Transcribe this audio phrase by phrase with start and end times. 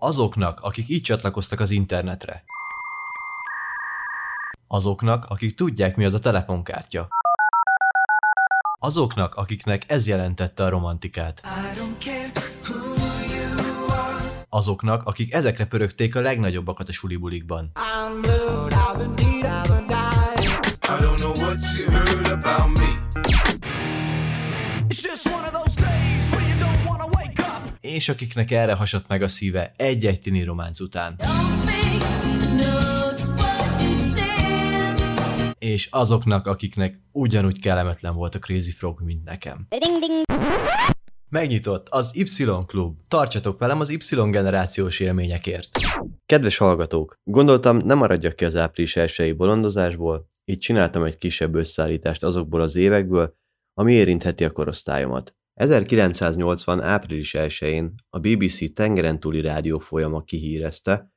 [0.00, 2.44] Azoknak, akik így csatlakoztak az internetre.
[4.68, 7.08] Azoknak, akik tudják, mi az a telefonkártya.
[8.80, 11.42] Azoknak, akiknek ez jelentette a romantikát.
[14.48, 17.70] Azoknak, akik ezekre pörögték a legnagyobbakat a sulibulikban.
[20.90, 22.88] I don't know what you heard about me.
[24.88, 25.27] It's just
[27.98, 31.16] És akiknek erre hasadt meg a szíve egy-egy tini románc után.
[35.58, 39.66] És azoknak, akiknek ugyanúgy kellemetlen volt a Crazy Frog, mint nekem.
[41.28, 42.98] Megnyitott az Y Klub.
[43.08, 45.68] Tartsatok velem az Y generációs élményekért.
[46.26, 52.22] Kedves hallgatók, gondoltam nem maradjak ki az április elsői bolondozásból, így csináltam egy kisebb összeállítást
[52.22, 53.34] azokból az évekből,
[53.74, 55.36] ami érintheti a korosztályomat.
[55.58, 56.80] 1980.
[56.80, 61.12] április 1-én a BBC tengeren túli rádió folyama kihírezte,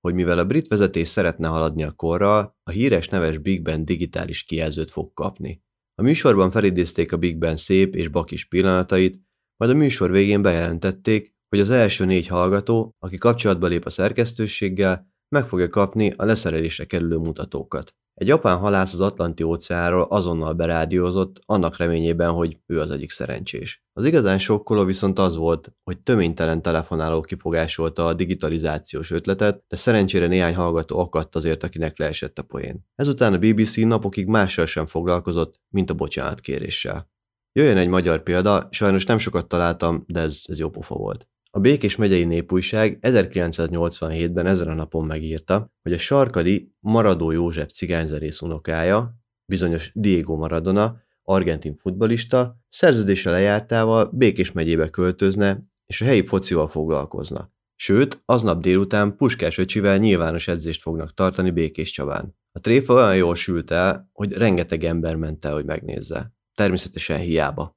[0.00, 4.42] hogy mivel a brit vezetés szeretne haladni a korral, a híres neves Big Ben digitális
[4.42, 5.62] kijelzőt fog kapni.
[5.94, 9.20] A műsorban felidézték a Big Ben szép és bakis pillanatait,
[9.56, 15.14] majd a műsor végén bejelentették, hogy az első négy hallgató, aki kapcsolatba lép a szerkesztőséggel,
[15.28, 17.94] meg fogja kapni a leszerelésre kerülő mutatókat.
[18.20, 23.84] Egy japán halász az Atlanti óceánról azonnal berádiózott, annak reményében, hogy ő az egyik szerencsés.
[23.92, 30.26] Az igazán sokkoló viszont az volt, hogy töménytelen telefonáló kifogásolta a digitalizációs ötletet, de szerencsére
[30.26, 32.86] néhány hallgató akadt azért, akinek leesett a poén.
[32.94, 37.10] Ezután a BBC napokig mással sem foglalkozott, mint a bocsánatkéréssel.
[37.52, 41.28] Jöjjön egy magyar példa, sajnos nem sokat találtam, de ez, ez jó pofa volt.
[41.50, 48.40] A Békés megyei népújság 1987-ben ezen a napon megírta, hogy a sarkadi Maradó József cigányzerész
[48.40, 56.68] unokája, bizonyos Diego Maradona, argentin futbalista, szerződése lejártával Békés megyébe költözne, és a helyi focival
[56.68, 57.54] foglalkozna.
[57.74, 62.36] Sőt, aznap délután Puskás öcsivel nyilvános edzést fognak tartani Békés Csabán.
[62.52, 66.32] A tréfa olyan jól sült el, hogy rengeteg ember ment el, hogy megnézze.
[66.54, 67.76] Természetesen hiába.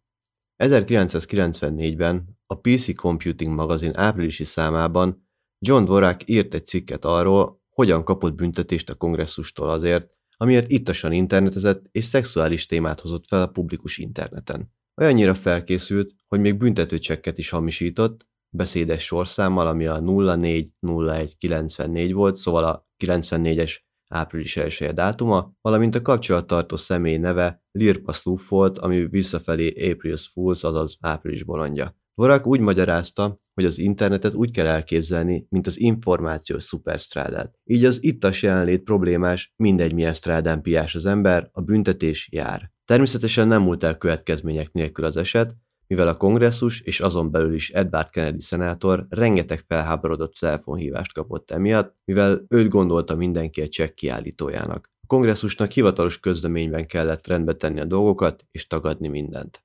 [0.58, 5.28] 1994-ben a PC Computing magazin áprilisi számában
[5.60, 11.86] John Dvorak írt egy cikket arról, hogyan kapott büntetést a kongresszustól azért, amiért ittasan internetezett
[11.92, 14.74] és szexuális témát hozott fel a publikus interneten.
[15.02, 22.88] Olyannyira felkészült, hogy még büntetőcsekket is hamisított, beszédes sorszámmal, ami a 040194 volt, szóval a
[23.04, 23.78] 94-es
[24.08, 30.64] április 1 dátuma, valamint a kapcsolattartó személy neve Lirpa Sloof volt, ami visszafelé April's Fools,
[30.64, 31.98] azaz április bolondja.
[32.20, 37.60] Vorak úgy magyarázta, hogy az internetet úgy kell elképzelni, mint az információs szuperstrádát.
[37.64, 42.72] Így az ittas jelenlét problémás, mindegy milyen strádán piás az ember, a büntetés jár.
[42.86, 45.56] Természetesen nem múlt el következmények nélkül az eset,
[45.88, 51.96] mivel a kongresszus és azon belül is Edward Kennedy szenátor rengeteg felháborodott telefonhívást kapott emiatt,
[52.06, 54.90] mivel őt gondolta mindenki a csekk kiállítójának.
[55.02, 59.64] A kongresszusnak hivatalos közleményben kellett rendbe tenni a dolgokat és tagadni mindent.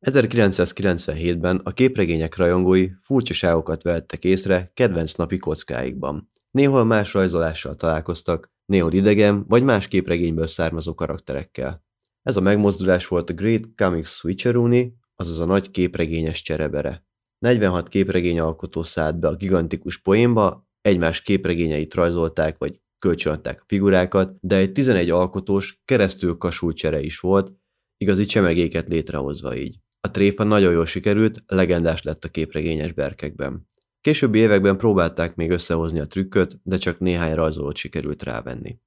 [0.00, 6.28] 1997-ben a képregények rajongói furcsaságokat vettek észre kedvenc napi kockáikban.
[6.50, 11.84] Néhol más rajzolással találkoztak, néhol idegen vagy más képregényből származó karakterekkel.
[12.22, 17.06] Ez a megmozdulás volt a Great Comics Switcheroonie, azaz a nagy képregényes cserebere.
[17.38, 24.36] 46 képregény alkotó szállt be a gigantikus poénba, egymás képregényeit rajzolták vagy kölcsönadták a figurákat,
[24.40, 27.52] de egy 11 alkotós, keresztül kasult csere is volt,
[27.96, 29.78] igazi csemegéket létrehozva így.
[30.08, 33.66] A tréfa nagyon jól sikerült, legendás lett a képregényes berkekben.
[34.00, 38.78] Későbbi években próbálták még összehozni a trükköt, de csak néhány rajzolót sikerült rávenni.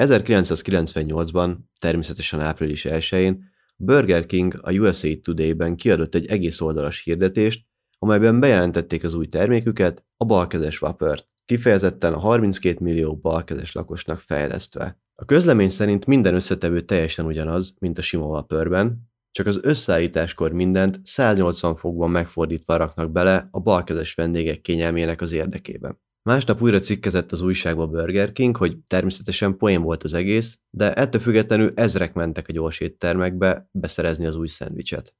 [0.00, 3.44] 1998-ban, természetesen április 1-én
[3.76, 7.66] Burger King a USA Today-ben kiadott egy egész oldalas hirdetést,
[7.98, 15.00] amelyben bejelentették az új terméküket, a balkezes vapört, kifejezetten a 32 millió balkezes lakosnak fejlesztve.
[15.14, 21.00] A közlemény szerint minden összetevő teljesen ugyanaz, mint a sima vapörben, csak az összeállításkor mindent
[21.04, 26.00] 180 fokban megfordítva raknak bele a balkezes vendégek kényelmének az érdekében.
[26.22, 31.20] Másnap újra cikkezett az újságba Burger King, hogy természetesen poén volt az egész, de ettől
[31.20, 35.14] függetlenül ezrek mentek a gyors éttermekbe beszerezni az új szendvicset.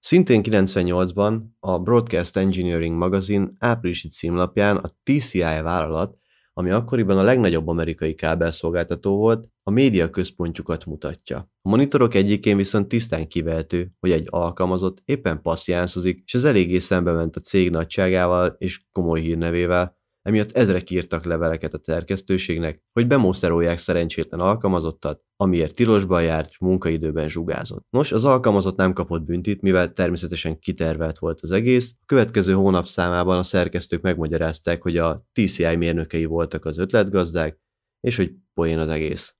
[0.00, 6.18] Szintén 98-ban a Broadcast Engineering magazin áprilisi címlapján a TCI vállalat,
[6.58, 11.38] ami akkoriban a legnagyobb amerikai kábelszolgáltató volt, a média központjukat mutatja.
[11.62, 17.12] A monitorok egyikén viszont tisztán kivehető, hogy egy alkalmazott éppen passziánszozik, és ez eléggé szembe
[17.12, 19.97] ment a cég nagyságával és komoly hírnevével,
[20.28, 27.86] emiatt ezrek írtak leveleket a szerkesztőségnek, hogy bemószerolják szerencsétlen alkalmazottat, amiért tilosban járt, munkaidőben zsugázott.
[27.90, 31.94] Nos, az alkalmazott nem kapott büntit, mivel természetesen kitervelt volt az egész.
[32.00, 37.60] A következő hónap számában a szerkesztők megmagyarázták, hogy a TCI mérnökei voltak az ötletgazdák,
[38.00, 39.37] és hogy poén az egész.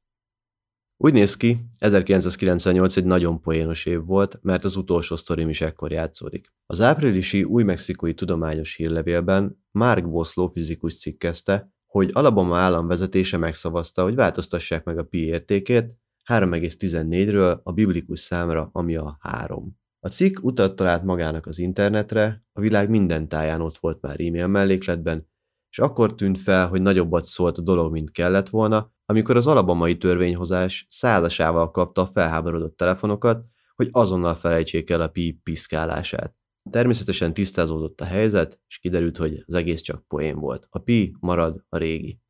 [1.00, 5.92] Úgy néz ki, 1998 egy nagyon poénos év volt, mert az utolsó sztorim is ekkor
[5.92, 6.52] játszódik.
[6.66, 14.14] Az áprilisi új-mexikói tudományos hírlevélben Mark Boszló fizikus cikkezte, hogy Alabama állam vezetése megszavazta, hogy
[14.14, 15.84] változtassák meg a pi értékét
[16.26, 19.78] 3,14-ről a biblikus számra, ami a 3.
[20.00, 24.46] A cikk utat talált magának az internetre, a világ minden táján ott volt már e-mail
[24.46, 25.28] mellékletben,
[25.70, 29.96] és akkor tűnt fel, hogy nagyobbat szólt a dolog, mint kellett volna, amikor az alabamai
[29.96, 33.44] törvényhozás százasával kapta a felháborodott telefonokat,
[33.74, 36.34] hogy azonnal felejtsék el a pi piszkálását.
[36.70, 40.66] Természetesen tisztázódott a helyzet, és kiderült, hogy az egész csak poén volt.
[40.70, 42.20] A pi marad a régi.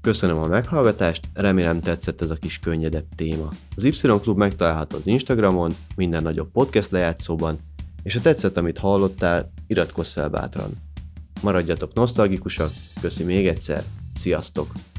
[0.00, 3.48] Köszönöm a meghallgatást, remélem tetszett ez a kis könnyedebb téma.
[3.76, 3.90] Az Y
[4.20, 7.58] Klub megtalálható az Instagramon, minden nagyobb podcast lejátszóban,
[8.02, 10.70] és ha tetszett, amit hallottál, iratkozz fel bátran.
[11.42, 12.70] Maradjatok nosztalgikusak,
[13.00, 13.82] köszi még egyszer,
[14.14, 14.91] sziasztok!